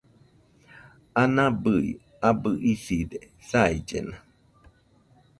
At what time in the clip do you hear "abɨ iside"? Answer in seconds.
2.29-3.17